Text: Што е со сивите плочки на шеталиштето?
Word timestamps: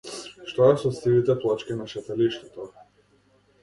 Што 0.51 0.69
е 0.69 0.77
со 0.85 0.91
сивите 1.01 1.37
плочки 1.43 1.79
на 1.83 1.89
шеталиштето? 1.95 2.71